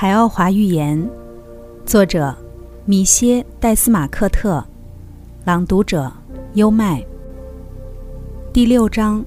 [0.00, 1.06] 海奥华寓言，
[1.84, 2.34] 作者
[2.86, 4.64] 米歇·戴斯马克特，
[5.44, 6.10] 朗读者
[6.54, 7.04] 优麦。
[8.50, 9.22] 第六章：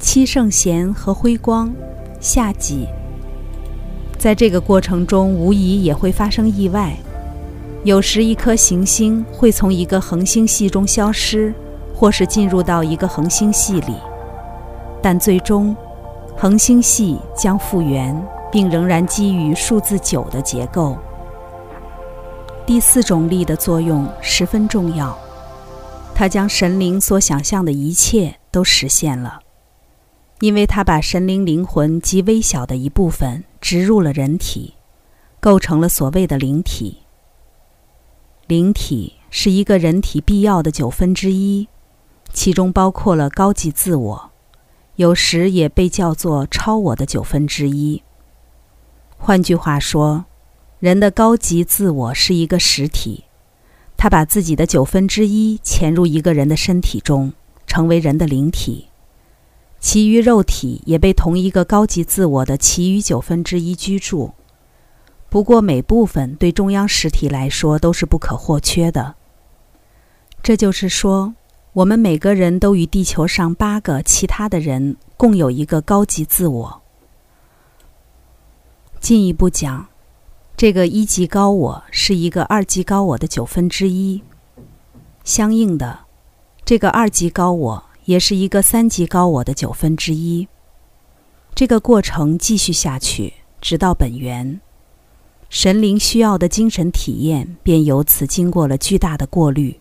[0.00, 1.72] 七圣贤和辉光，
[2.18, 2.88] 下集。
[4.18, 6.92] 在这个过程中，无疑也会发生意外。
[7.84, 11.54] 有时，一颗行星会从一个恒星系中消失，
[11.94, 13.94] 或是进入到一个恒星系里，
[15.00, 15.76] 但最终，
[16.36, 18.20] 恒星系将复原。
[18.50, 20.96] 并仍然基于数字九的结构。
[22.66, 25.18] 第四种力的作用十分重要，
[26.14, 29.40] 它将神灵所想象的一切都实现了，
[30.40, 34.74] 因为它把神灵灵魂极微小的一部分植入了人体，
[35.40, 36.98] 构成了所谓的灵体。
[38.46, 41.68] 灵体是一个人体必要的九分之一，
[42.32, 44.30] 其中包括了高级自我，
[44.96, 48.02] 有时也被叫做超我的九分之一。
[49.22, 50.24] 换句话说，
[50.78, 53.24] 人的高级自我是一个实体，
[53.94, 57.34] 他把自己的九分之一潜入一个人的身体中，
[57.66, 58.88] 成为人的灵体。
[59.78, 64.32] 其余肉体也被同一个高级自我的其余九分之一居住。
[65.28, 69.16] 不过，每部分对中央实体来说都是不可或缺的。
[70.42, 71.34] 这就是说，
[71.74, 76.82] 我们每个人都与地球上八个其他的人共有一个高级自我。
[79.00, 79.88] 进一步讲，
[80.56, 84.22] 这个一级高我是一个二级高我的九分之一，
[85.24, 86.00] 相应的，
[86.66, 90.46] 这个二级高我也是一个三级高我的九分之一。
[91.54, 94.60] 这个过程继续下去，直到本源，
[95.48, 99.80] 神灵需要的精神体验便由此经过了巨大的过滤。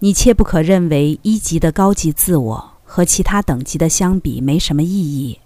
[0.00, 5.38] 你切不可认为一级的高级自我和其他等级的相比没什么意义。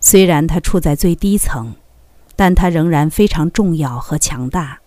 [0.00, 1.74] 虽然它处在最低层，
[2.36, 4.80] 但它仍然非常重要和强大。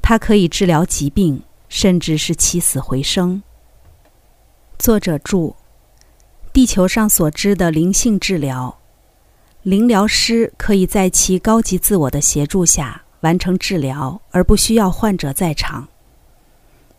[0.00, 3.42] 它可以治疗疾病，甚至是起死回生。
[4.78, 5.56] 作者注：
[6.52, 8.78] 地球上所知的灵性治疗，
[9.62, 15.88] 灵疗师可以在其高级自我的协助下完成治疗，而不需要患者在场。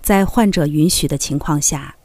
[0.01, 1.95] 在患者允许的情况下，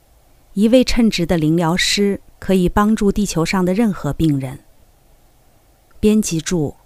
[0.54, 4.58] 一位称职的灵疗师可以帮助地球上的任何病人。
[6.00, 6.76] 编辑注：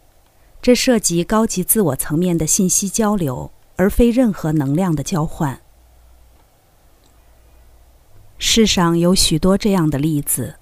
[0.62, 5.60] 这涉及高级自我层面的信息交流，而非任何能量的交换。
[8.38, 10.56] 世上有许多这样的例子：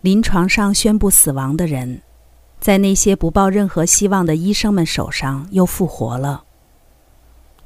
[0.00, 2.02] 临床上宣布死亡的人，
[2.58, 6.44] 在那些不抱任何希望的医生们手上又复活了。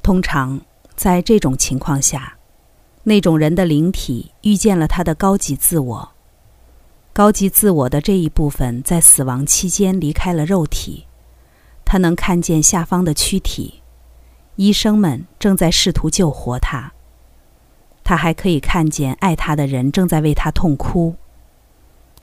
[0.03, 0.59] 通常
[0.95, 2.37] 在这种情况下，
[3.03, 6.10] 那种人的灵体遇见了他的高级自我。
[7.13, 11.07] 高级自我的这一部分在死亡期间离开了肉体，
[11.83, 13.81] 他能看见下方的躯体，
[14.55, 16.93] 医生们正在试图救活他。
[18.01, 21.15] 他还可以看见爱他的人正在为他痛哭。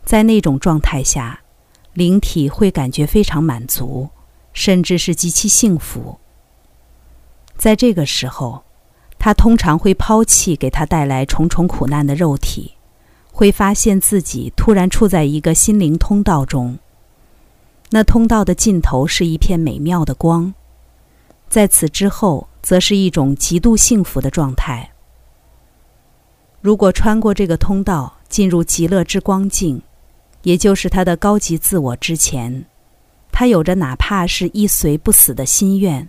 [0.06, 1.42] 在那种状态下，
[1.92, 4.08] 灵体会感觉非常满足，
[4.54, 6.18] 甚至是极其幸福。
[7.58, 8.64] 在这个时候，
[9.18, 12.77] 他通常会抛弃给他带来重重苦难的肉体。
[13.38, 16.76] 会发现自己突然处在一个心灵通道中，
[17.90, 20.52] 那通道的尽头是一片美妙的光，
[21.48, 24.90] 在此之后，则是一种极度幸福的状态。
[26.60, 29.80] 如果穿过这个通道进入极乐之光境，
[30.42, 32.64] 也就是他的高级自我之前，
[33.30, 36.08] 他有着哪怕是一随不死的心愿，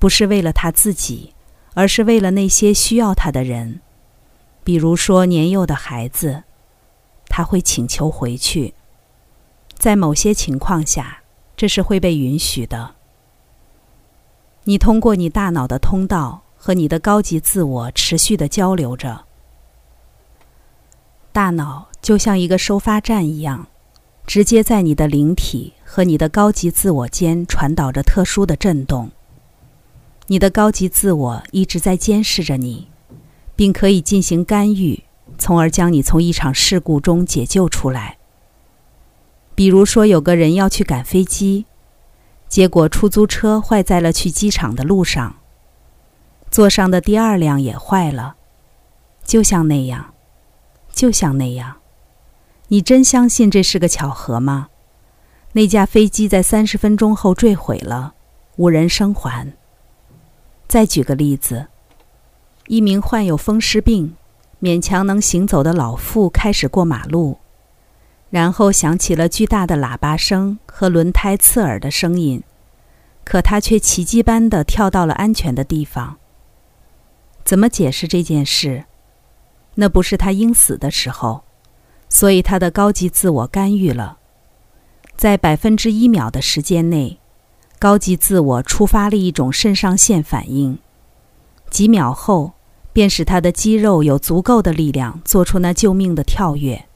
[0.00, 1.32] 不是为了他自己，
[1.74, 3.80] 而是为了那些需要他的人。
[4.62, 6.44] 比如说，年幼的孩子，
[7.28, 8.74] 他会请求回去。
[9.74, 11.22] 在某些情况下，
[11.56, 12.96] 这是会被允许的。
[14.64, 19.24] 你通过你大脑的通道和你的高级自我持续的交流着。
[21.32, 23.68] 大脑就像一个收发站一样，
[24.26, 29.10] 直接在你的灵体和你的高级自我间传导着特殊的震动。
[30.26, 32.89] 你的高级自我一直在监视着你。
[33.60, 35.04] 并可以进行干预，
[35.36, 38.16] 从而将你从一场事故中解救出来。
[39.54, 41.66] 比如说，有个人要去赶飞机，
[42.48, 45.36] 结果出租车坏在了去机场的路上，
[46.50, 48.36] 坐上的第二辆也坏了，
[49.26, 50.14] 就像那样，
[50.90, 51.76] 就像那样。
[52.68, 54.68] 你真相信这是个巧合吗？
[55.52, 58.14] 那架飞机在三十分钟后坠毁了，
[58.56, 59.52] 无人生还。
[60.66, 61.66] 再举个例子。
[62.70, 64.14] 一名患有风湿病、
[64.62, 67.38] 勉强能行走的老妇开始过马路，
[68.30, 72.44] 然后响起了巨大的喇叭声和轮胎刺耳的声音，
[73.24, 76.18] 可他却奇迹般的跳到了安全的地方。
[77.42, 78.84] 怎么解释这件事？
[79.74, 81.42] 那不是他应死的时候，
[82.08, 84.18] 所以他的高级自我干预了。
[85.16, 87.18] 在百分之一秒的时间内，
[87.80, 90.78] 高级自我触发了一种肾上腺反应，
[91.68, 92.52] 几秒后
[92.92, 96.86] 便使他的肌肉有足够的力量做出那救命的跳跃。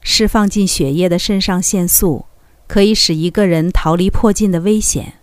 [0.00, 2.24] 释放进血液的肾上腺素
[2.66, 5.14] 可以使一个人逃离迫近的危险，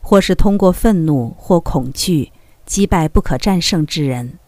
[0.00, 2.32] 或是通过愤怒或恐惧
[2.66, 4.38] 击败不可战胜之人。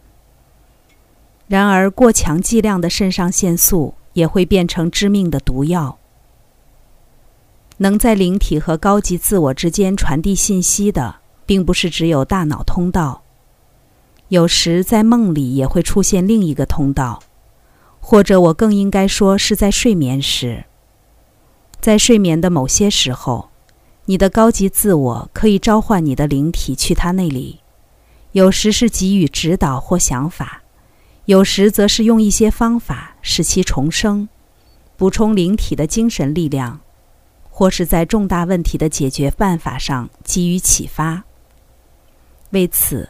[1.47, 5.97] 然而，过强剂量的肾上腺素也会变成致命的毒药。
[7.77, 11.15] 能在灵体和高级自我之间传递信息的，
[11.47, 13.23] 并不是只有大脑通道，
[14.29, 17.21] 有时在梦里也会出现另一个通道。
[18.01, 20.65] 或者我更应该说是在睡眠时，
[21.79, 23.49] 在睡眠的某些时候，
[24.05, 27.59] 你的高级自我可以召唤你的灵体去他那里，
[28.31, 30.63] 有时是给予指导或想法，
[31.25, 34.27] 有时则是用一些方法使其重生，
[34.97, 36.79] 补充灵体的精神力量，
[37.49, 41.25] 或是在重大问题的解决办法上给予启发。
[42.51, 43.07] 为此，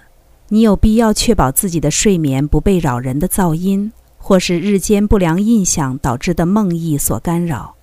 [0.50, 3.92] 你有必要确保自己的睡眠不被扰人的噪音。
[4.22, 7.76] 或是日间不良印象导致的梦呓所干扰。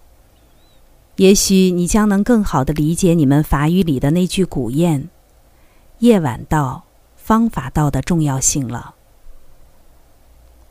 [1.17, 5.07] 也许你将能更好地理解你们法语里的那句古谚
[6.01, 6.85] “夜晚到，
[7.17, 8.95] 方法到”的重要性了。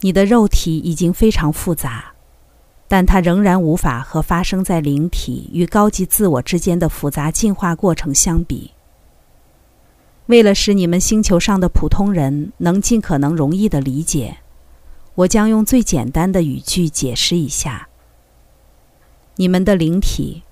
[0.02, 2.14] 你的肉体已经非常复杂，
[2.88, 8.72] 但它仍然无法和发生在灵体与高级自我之间的复杂进化过程相比。
[10.28, 14.38] 为了使你们星球上的普通人能尽可能容易地理解。
[15.16, 17.88] 我将用最简单的语句解释一下：
[19.36, 20.44] 你们的灵体，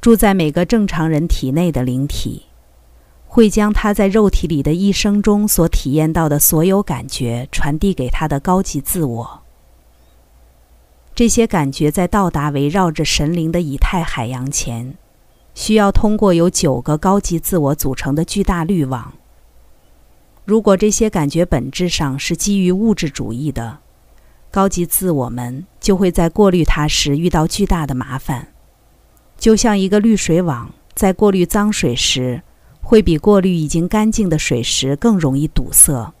[0.00, 2.44] 住在每个正常人体内的灵体，
[3.26, 9.42] 会将他在肉体里的一生中所体验到的所有感觉传递给他的高级自我。
[11.14, 14.96] 这些感觉在到达围绕着神灵的以太海洋前，
[15.58, 19.12] 需要通过由九个高级自我组成的巨大滤网。
[20.44, 23.80] 如果这些感觉本质上是基于物质主义的，
[24.52, 28.52] 高级自我们就会在过滤它时遇到巨大的麻烦，
[29.36, 32.40] 就像一个滤水网在过滤脏水时，
[32.80, 36.14] 会比过滤已经干净的水时更容易堵塞。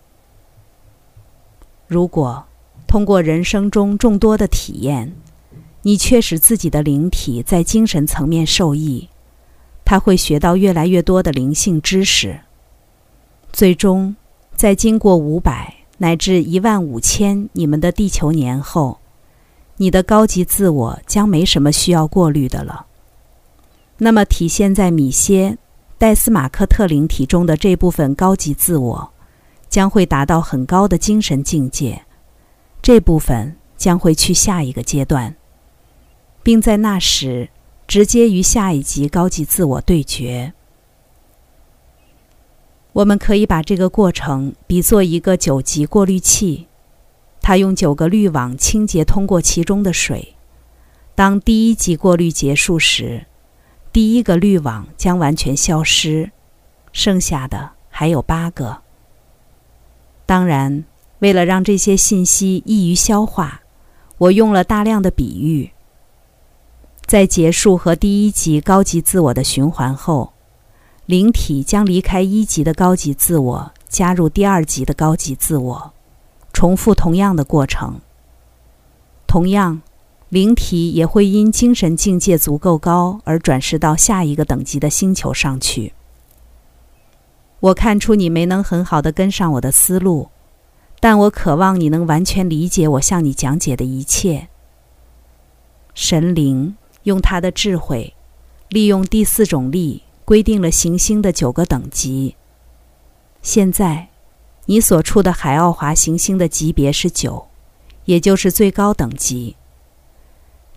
[1.86, 2.44] 如果
[2.88, 5.14] 通过人生中众多的体验，
[5.82, 9.08] 你却使自己的灵体在精神层面受益，
[9.88, 12.38] 他会学到越来越多的灵性知识，
[13.54, 14.14] 最终
[14.54, 15.74] 在经过五百。
[15.96, 18.98] 乃至一万五千你们的地球年后，
[19.78, 22.84] 你的高级自我将没什么需要过滤的了。
[23.96, 25.56] 那么，体现在米歇
[25.96, 29.10] 戴斯马克特灵体中的这部分高级自我，
[29.70, 32.02] 将会达到很高的精神境界。
[32.82, 35.34] 这部分将会去下一个阶段，
[36.42, 37.48] 并在那时
[37.88, 40.52] 直接与下一级高级自我对决。
[42.92, 46.66] 我们可以把这个过程比作一个九级过滤器，
[47.40, 50.34] 它用九个滤网清洁通过其中的水。
[51.14, 53.24] 当第一级过滤结束时，
[53.90, 56.30] 第一个滤网将完全消失，
[56.92, 58.82] 剩下的还有八个。
[60.26, 60.84] 当然，
[61.20, 63.62] 为了让这些信息易于消化，
[64.18, 65.70] 我用了大量的比喻。
[67.08, 70.34] 在结束和第一级高级自我的循环后。
[71.06, 75.94] 灵体将离开一级的高级自我，加入第二级的高级自我，
[76.52, 77.98] 重复同样的过程。
[79.26, 79.80] 同样，
[80.28, 85.94] 灵体也会因精神境界足够高而转世到下一个等级的星球上去。
[87.60, 90.28] 我看出你没能很好的跟上我的思路，
[91.00, 94.48] 但我渴望你能完全理解我向你讲解的一切。
[95.94, 96.76] 神灵
[97.08, 98.14] 用他的智慧，
[98.68, 100.04] 利用第四种力。
[100.28, 102.36] 规定了行星的九个等级。
[103.40, 104.10] 现在，
[104.66, 107.48] 你所处的海奥华行星的级别是九，
[108.04, 109.56] 也就是最高等级。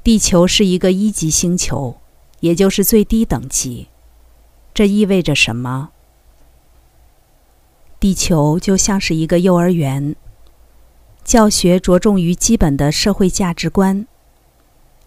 [0.06, 1.98] 地球是一个一级星球，
[2.40, 3.90] 也就是最低等级。
[4.74, 5.90] 这意味着什么？
[8.00, 10.16] 地球就像是一个幼儿园，
[11.26, 14.08] 教学着重于基本的社会价值观。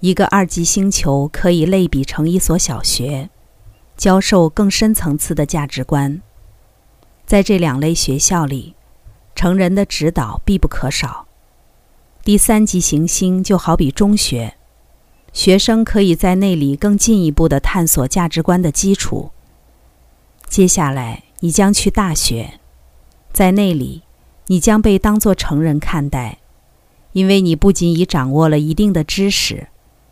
[0.04, 3.30] 一个二级星球可以类比成一所小学。
[3.96, 6.20] 教授更深层次的价值观，
[7.25, 8.75] 在这两类学校里，
[9.34, 11.26] 成人的指导必不可少。
[12.23, 14.56] 第三级行星就好比中学，
[15.32, 19.30] 学生可以在那里更进一步的探索价值观的基础。
[20.46, 22.61] 接下来你将去大学，
[23.32, 24.02] 在那里，
[24.49, 26.40] 你将被当作成人看待，
[27.12, 29.68] 因为你不仅已掌握了一定的知识，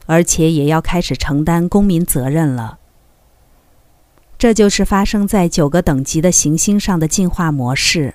[0.06, 2.78] 而且也要开始承担公民责任了。
[4.38, 8.14] 这就是发生在九个等级的行星上的进化模式。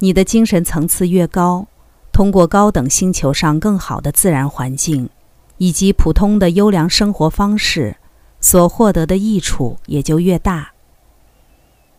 [0.00, 1.66] 你的精神层次越高，
[2.12, 5.08] 通过高等星球上更好的自然环境，
[5.56, 7.96] 以及普通的优良生活方式，
[8.40, 10.72] 所获得的益处也就越大。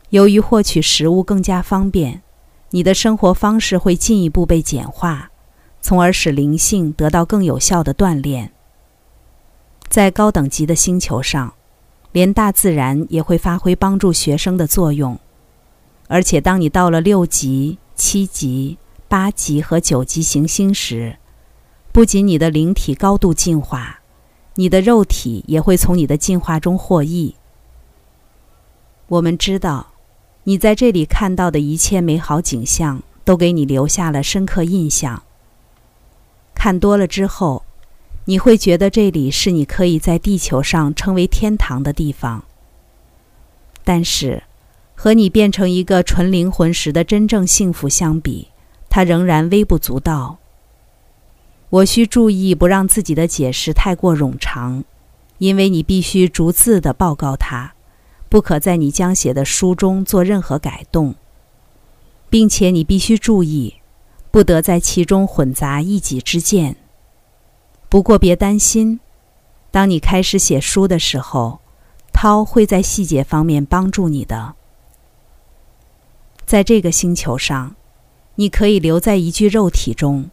[0.09, 2.21] 由于获取食物更加方便，
[2.69, 5.31] 你的生活方式会进一步被简化，
[5.81, 8.51] 从而使灵性得到更有效的锻炼。
[9.87, 11.53] 在高等级的星球上，
[12.11, 15.19] 连大自然也会发挥帮助学生的作用，
[16.07, 17.77] 而且当你到了六级。
[17.97, 18.77] 七级、
[19.07, 21.15] 八级和九级行星时，
[21.93, 24.01] 不仅你的灵体高度进化，
[24.55, 27.35] 你的肉体也会从你的进化中获益。
[29.07, 29.93] 我们知道，
[30.43, 35.23] 你在这里看到的一切美好景象，都给你留下了深刻印象。
[36.53, 37.63] 看多了之后，
[38.25, 42.43] 你会觉得这里是你可以在地球上称为天堂的地方。
[43.83, 44.43] 但是。
[44.97, 48.47] 和你变成一个纯灵魂时的真正幸福相比，
[48.87, 50.37] 它仍然微不足道。
[51.69, 54.85] 我需注意不让自己的解释太过冗长，
[55.37, 57.73] 因为你必须逐字的报告它，
[58.29, 61.15] 不可在你将写的书中做任何改动，
[62.29, 63.75] 并且你必须注意，
[64.31, 66.77] 不得在其中混杂一己之见。
[67.95, 68.99] 不过别担心，
[69.71, 71.61] 当你开始写书的时候，
[72.11, 74.55] 涛会在细节方面帮助你的。
[76.45, 77.77] 在这个星球上，
[78.35, 80.29] 你可以留在一具肉体中，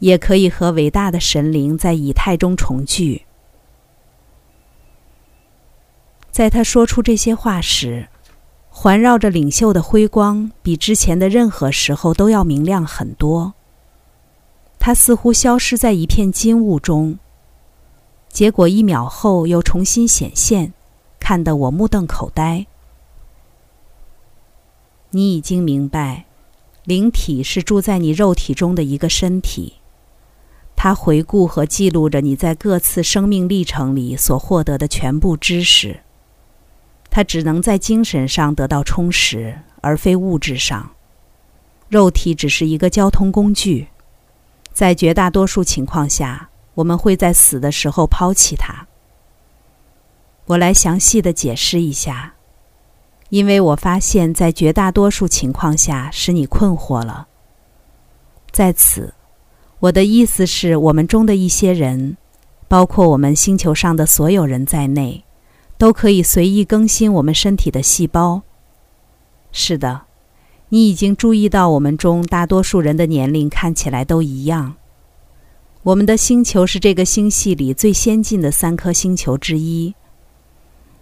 [0.00, 3.22] 也可以和伟大的神灵在以太中重聚。
[6.32, 8.08] 在他说出这些话时，
[8.70, 13.54] 环绕着领袖的辉光比之前的任何时候都要明亮很多。
[14.78, 17.18] 他似乎消失在一片金雾中，
[18.28, 20.72] 结果一秒后又重新显现，
[21.18, 22.66] 看得我目瞪口呆。
[25.10, 26.26] 你已经明白，
[26.84, 29.74] 灵体是住在你肉体中的一个身体，
[30.76, 36.00] 它回顾和记录着你在各次生命历程里所获得的全部知识。
[37.10, 40.90] 它只能在精神上得到充实，而非物质上。
[41.88, 43.88] 肉体只是一个交通工具，
[44.78, 48.86] 在绝大多数情况下，我们会在死的时候抛弃它。
[50.46, 52.34] 我来详细的解释一下。
[53.30, 57.26] 因为我发现，在绝大多数情况下，使你困惑了。
[58.52, 59.12] 在此，
[59.80, 62.16] 我的意思是我们中的一些人，
[62.68, 65.24] 包括我们星球上的所有人在内，
[65.76, 68.42] 都可以随意更新我们身体的细胞。
[69.50, 70.02] 是的，
[70.68, 74.76] 你已经注意到，我们中大多数人的年龄看起来都一样。
[75.82, 79.94] 我们的星球是这个星系里最先进的三颗星球之一。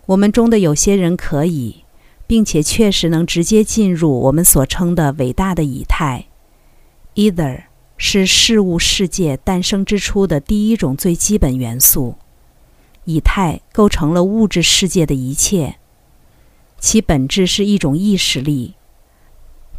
[0.06, 1.82] 我们中的有些人可以。
[2.28, 6.26] 并且确实能直接进入我们所称的伟大的以太
[7.14, 7.62] ，either
[7.96, 12.16] 是事物世界诞生之初的第一种最基本元素。
[13.04, 15.76] 以太构成了物质世界的一切，
[16.80, 18.74] 其本质是一种意识力，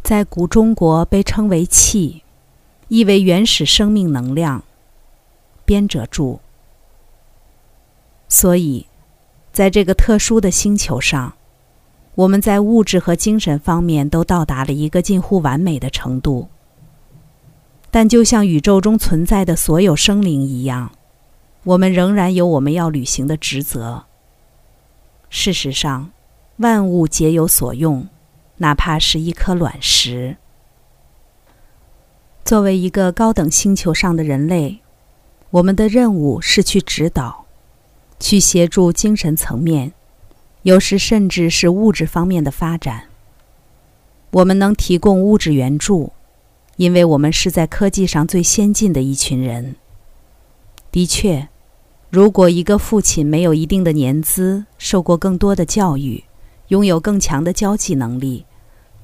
[0.02, 2.22] 在古中国被称为气，
[2.88, 4.62] 意为原始生命能量。
[5.64, 6.40] 编者注。
[8.28, 8.86] 所以，
[9.52, 11.34] 在这个特殊的星球上。
[12.14, 16.48] 我们在物质和精神方面都到达了一个近乎完美的程度，
[17.92, 20.90] 但就像宇宙中存在的所有生灵一样，
[21.62, 24.02] 我们仍然有我们要履行的职责。
[25.30, 26.10] 事实上，
[26.56, 28.04] 万物皆有所用，
[28.58, 30.36] 哪怕是一颗卵石。
[32.44, 34.80] 作为一个高等星球上的人类，
[35.50, 37.44] 我们的任务是去指导，
[38.20, 39.92] 去协助精神层面。
[40.62, 43.04] 有时甚至是物质方面的发展。
[44.30, 46.12] 我们能提供物质援助，
[46.76, 49.76] 因为我们是在科技上最先进的一群人。
[50.90, 51.48] 的确，
[52.10, 56.24] 如果一个父亲没有一定的年资，受过更多的教育，
[56.68, 58.44] 拥有更强的交际能力，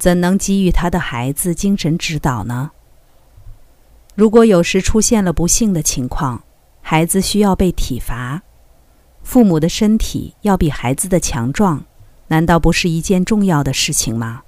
[0.04, 2.72] 怎能给予他的孩子精神指导呢？
[4.14, 6.44] 如果有时出现了不幸的情况，
[6.82, 8.42] 孩子需要被体罚。
[9.22, 11.82] 父母的身体要比孩子的强壮，
[12.28, 14.42] 难道不是一件重要的事情吗？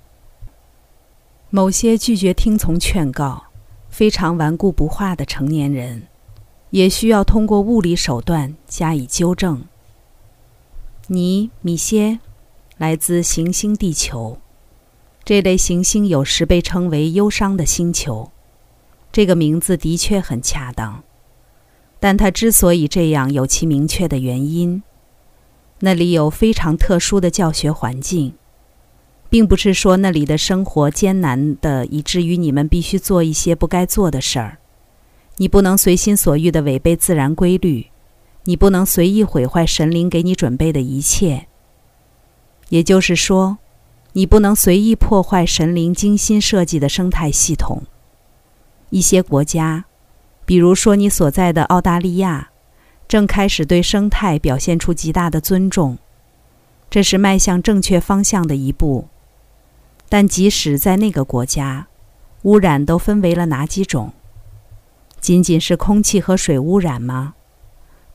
[1.49, 3.43] 某些拒绝听从劝告、
[3.89, 6.03] 非常顽固不化的成年人，
[6.69, 9.65] 也需要通过物理手段加以纠正。
[11.07, 12.19] 你，米歇，
[12.77, 14.39] 来自行星地球。
[15.27, 18.31] 这类行星有时被称为“忧伤的星球”，
[19.11, 21.03] 这个名字的确很恰当。
[21.99, 24.85] 但它之所以这样，有其明确的原因。
[25.81, 28.35] 那里有非常特殊的教学环境，
[29.29, 34.59] 并不是说那里的生活艰难的以至于你们必须做一些不该做的事儿。
[35.39, 37.87] 你不能随心所欲地违背自然规律，
[38.45, 41.49] 你不能随意毁坏神灵给你准备的一切。
[42.69, 43.59] 也就是说，
[44.17, 47.83] 你不能随意破坏神灵精心设计的生态系统。
[48.89, 49.85] 一些国家，
[50.47, 52.49] 比如说你所在的澳大利亚。
[53.07, 55.99] 正开始对生态表现出极大的尊重，
[56.91, 59.07] 这是迈向正确方向的一步。
[60.09, 61.87] 但即使在那个国家，
[62.43, 64.13] 污染都分为了哪几种？
[65.21, 67.35] 仅仅是空气和水污染吗？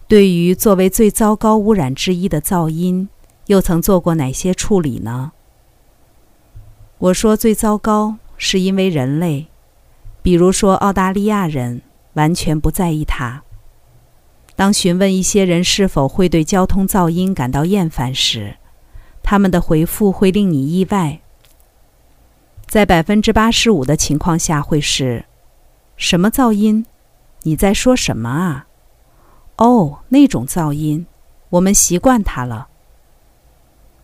[0.10, 3.08] 对于作为最糟糕污染之一的噪音，
[3.46, 5.32] 又曾做过哪些处理呢？
[7.02, 9.48] 我说最糟糕，是因为人类，
[10.22, 11.82] 比如说澳大利亚人，
[12.14, 13.42] 完全不在意它。
[14.56, 18.58] 当询问一些人是否会对交通噪音感到厌烦时，
[19.24, 21.22] 他们的回复会令你意外。
[22.68, 25.26] 在百分之八十五的情况下，会是：
[25.98, 26.86] 什么噪音？
[27.42, 28.68] 你在说什么啊？
[29.56, 31.08] 哦，那种噪音，
[31.50, 32.68] 我们习惯它了。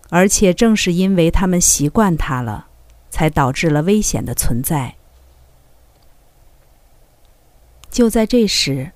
[0.10, 2.67] 而且正是因为他们习惯它了，
[3.18, 4.94] 才导致了危险的存在。
[7.90, 8.92] 就在这时。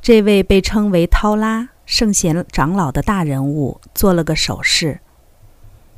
[0.00, 4.98] 这位被称为涛拉圣贤长老的大人物做了个手势，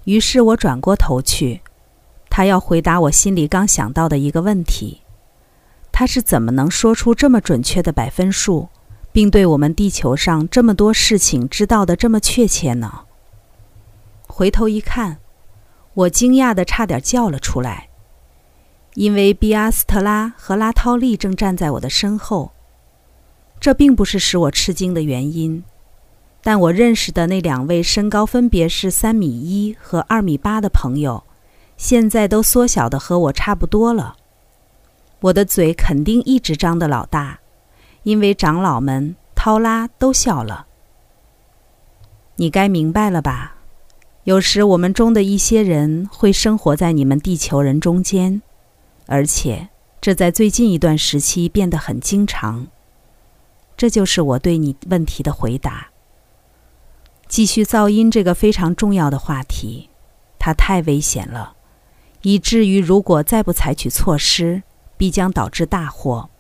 [0.04, 1.62] 于是我转过头去，
[2.28, 5.00] 他要回答我心里刚想到的一个问题：
[5.90, 8.68] 他是怎么能说出这么准确的百分数，
[9.11, 13.06] 并对我们地球上这么多事情知道的这么确切呢？
[14.26, 15.16] 回头一看，
[15.94, 17.88] 我惊讶的差点叫了出来，
[18.94, 22.52] 因为比阿斯特拉和拉涛利正站在我的身后。
[23.61, 25.64] 这并不是使我吃惊的原因，
[26.42, 31.22] 但我认识的那两位身高分别是三米一和二米八的朋友，
[31.76, 34.16] 现在都缩小的和我差不多了。
[35.20, 37.38] 我的嘴肯定一直张得老大，
[38.02, 40.66] 因为长老们涛拉都笑了。
[42.37, 43.57] 你该明白了吧？
[44.25, 48.41] 有时我们中的一些人会生活在你们地球人中间，
[49.07, 49.69] 而且
[50.01, 52.67] 这在最近一段时期变得很经常。
[53.77, 55.89] 这就是我对你问题的回答。
[57.29, 59.91] 继续噪音这个非常重要的话题，
[60.39, 61.55] 它太危险了，
[62.23, 64.63] 以至于如果再不采取措施，
[64.97, 66.31] 必将导致大祸。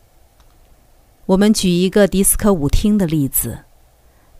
[1.26, 3.64] 我们举一个迪斯科舞厅的例子：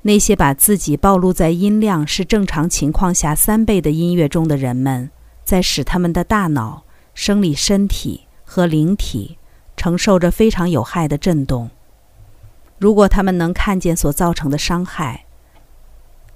[0.06, 5.10] 那些把自己暴露在音量是正常情况下三倍的音乐中的人们，
[5.44, 9.38] 在使他们的大脑、生理身体和灵体
[9.78, 11.70] 承受着非常有害的震动。
[12.78, 15.24] 如果他们能看见所造成的伤害，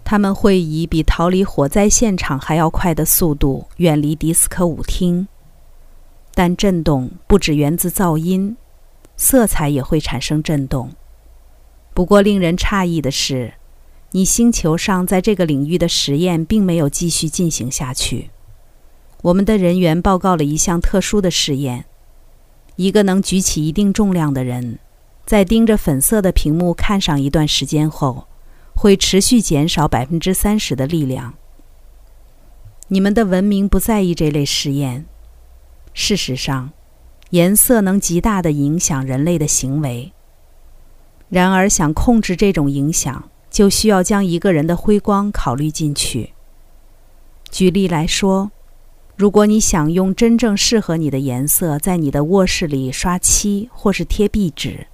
[0.03, 5.29] 他们会以比逃离火灾现场还要快的速度远离迪斯科舞厅。
[6.35, 8.57] 但震动不只源自噪音，
[9.19, 10.93] 色彩也会产生震动。
[11.93, 13.55] 不过，令人诧异的是，
[14.13, 18.31] 你星球上在这个领域的实验并没有继续进行下去。
[19.23, 21.85] 我们的人员报告了一项特殊的试验：
[22.77, 24.79] 一个能举起一定重量的人。
[25.27, 28.27] 在盯着粉色的屏幕看上一段时间后，
[28.75, 31.35] 会持续减少百分之三十的力量。
[32.87, 35.05] 你们的文明不在意这类实验。
[35.93, 36.71] 事实上，
[37.31, 40.13] 颜色能极大的影响人类的行为。
[41.29, 46.35] 然而，想控制这种影响，就需要将一个人的辉光考虑进去。
[47.51, 48.51] 举例来说，
[49.17, 54.87] 如果你想用真正适合你的颜色在你的卧室里刷漆或是贴壁纸，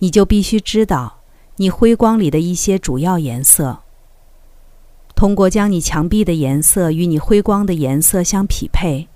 [0.00, 1.20] 你就必须知道
[1.56, 3.80] 你辉光里的一些主要颜色。
[5.14, 9.08] 通过将你墙壁的颜色与你辉光的颜色相匹配，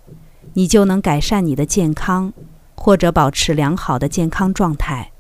[0.55, 2.33] 你就能改善你的健康，
[2.77, 5.11] 或者保持良好的健康状态。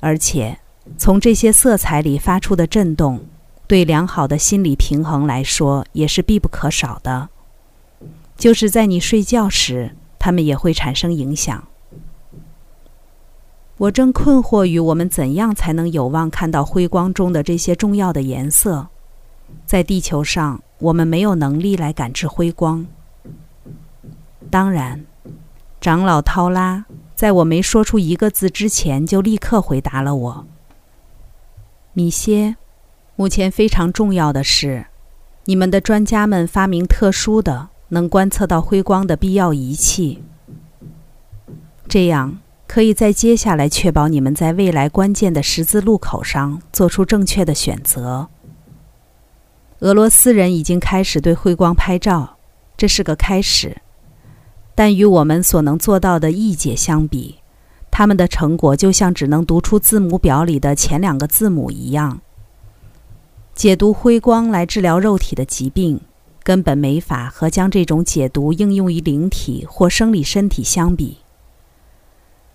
[0.00, 0.58] 而且，
[0.96, 3.20] 从这些色彩里发出的震动，
[3.66, 7.28] 对良好的心理平衡来说也是必不可少的。
[8.36, 11.64] 就是在你睡觉时，它们也会产生影响。
[13.76, 18.88] 我正困惑于我们怎样才能有望看到辉光中的这些重要的颜色。
[19.66, 22.86] 在地球上，我们没有能力来感知辉光。
[24.50, 25.04] 当然，
[25.80, 26.84] 长老涛拉
[27.16, 30.46] 在我没说出一个字之前，就立刻回答了我
[31.96, 32.56] ：“米歇，
[33.14, 34.86] 目前非常重要的是，
[35.44, 40.24] 你们的专家们发明特殊的能观测到辉光的必要仪器，
[41.86, 48.28] 这样可以在接下来确保你们在未来关键的十字路口上做出正确的选择。
[49.78, 52.38] 俄罗斯人已经开始对辉光拍照，
[52.76, 53.80] 这是个开始，
[54.74, 57.36] 但与我们所能做到的译解相比，
[57.96, 62.20] 他们的成果就像只能读出字母表里的前两个字母一样。
[63.54, 66.00] 解读辉光来治疗肉体的疾病，
[66.42, 71.18] 根本没法和将这种解读应用于灵体或生理身体相比。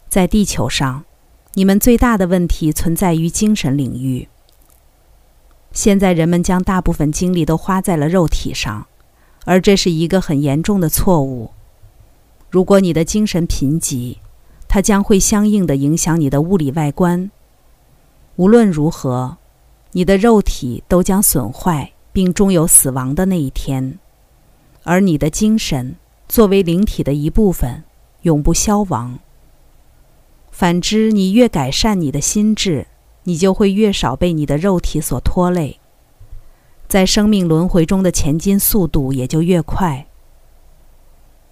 [0.10, 1.06] 在地球上，
[1.54, 4.28] 你们最大的问题存在于精神领域。
[5.72, 8.88] 现在人们将大部分精力都花在了肉体上，
[9.46, 11.52] 而这是一个很严重的错误。
[12.50, 14.18] 如果你的精神贫瘠，
[14.70, 17.30] 它将会相应的影响你的物理外观。
[18.38, 19.36] 无论如何。
[19.92, 23.98] 你的肉体都将损坏，并终有死亡的那一天，
[24.84, 25.96] 而你的精神
[26.28, 27.84] 作为灵体的一部分，
[28.22, 29.18] 永不消亡。
[30.52, 32.86] 反之，你越改善你的心智，
[33.24, 35.80] 你就会越少被你的肉体所拖累，
[36.88, 40.06] 在生命轮回中的前进速度也就越快。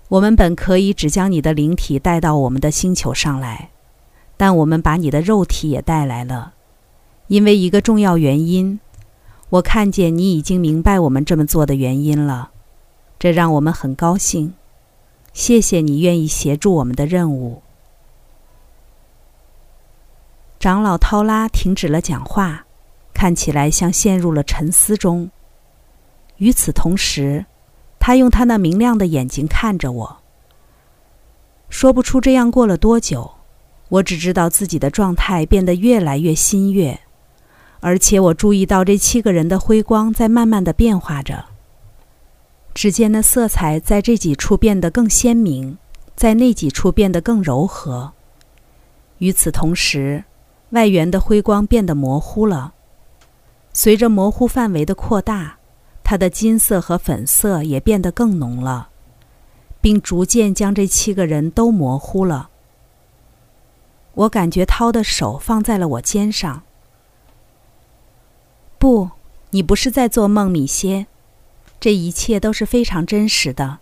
[0.09, 3.71] 我们本可以只将你的灵体带到我们的星球上来，
[4.37, 6.53] 但我们把你的肉体也带来了。
[7.27, 8.79] 因为一个重要原因，
[9.49, 12.51] 我看见你已经明白我们这么做的原因了，
[13.19, 14.53] 这让我们很高兴。
[15.33, 17.61] 谢谢你愿意协助我们的任务。
[20.57, 22.65] 长老涛拉停止了讲话，
[23.13, 25.29] 看起来像陷入了沉思中。
[26.37, 27.45] 与此同时，
[28.07, 30.17] 他用他那明亮的眼睛看着我。
[31.67, 33.31] 说不出这样过了多久，
[33.89, 37.01] 我只知道自己的状态变得越来越新悦。
[37.81, 41.47] 而且我注意到这七个人的辉光在慢慢的变化着。
[42.73, 45.77] 只见那色彩在这几处变得更鲜明，
[46.15, 48.13] 在那几处变得更柔和。
[49.17, 50.23] 与此同时，
[50.69, 52.73] 外缘的辉光变得模糊了。
[53.73, 55.56] 随着模糊范围的扩大，
[56.09, 58.91] 它的金色和粉色也变得更浓了，
[59.81, 62.49] 并逐渐将这七个人都模糊了。
[64.13, 66.63] 我感觉涛的手放在了我肩上。
[68.79, 69.09] 不，
[69.49, 71.07] 你不是在做梦，米歇。
[71.77, 73.79] 这一切都是非常真实的。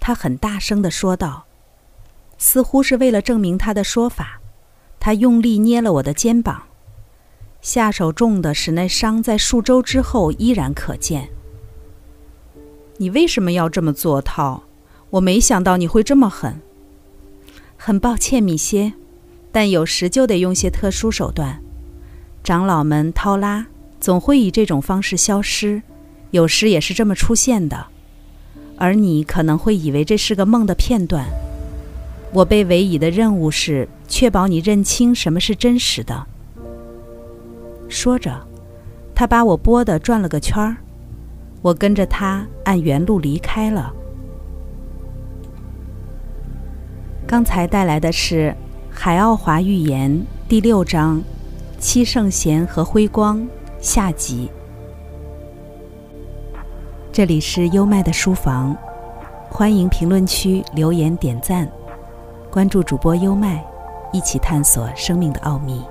[0.00, 1.44] 他很大声地说道，
[2.38, 4.40] 似乎是为了证明他的说法。
[4.98, 6.62] 他用力捏了我的肩膀，
[7.64, 11.30] 下手重的使那伤在数周之后依然可见。
[12.98, 14.64] 你为什么要这么做，涛？
[15.08, 16.60] 我没想到你会这么狠。
[17.78, 18.92] 很抱歉，米歇，
[19.50, 21.62] 但有时就得用些特殊手段。
[22.44, 23.66] 长老们，涛拉。
[23.98, 25.80] 总会以这种方式消失，
[26.32, 27.86] 有时也是这么出现的，
[28.76, 31.24] 而你可能会以为这是个梦的片段。
[32.34, 36.26] 我被委以的任务是确保你认清什么是真实的。
[37.88, 38.40] 说着，
[39.14, 40.76] 他把我拨的转了个圈儿，
[41.62, 43.92] 我跟着他按原路离开了。
[47.26, 48.50] 刚才带来的是
[48.90, 50.10] 《海奥华寓言》
[50.48, 51.22] 第六章：
[51.78, 53.46] 七圣贤和辉光。
[53.80, 54.50] 下集。
[57.12, 58.76] 这里是优麦的书房，
[59.48, 61.70] 欢迎评论区留言点赞，
[62.50, 63.64] 关注主播优麦，
[64.12, 65.82] 一起探索生命的奥秘。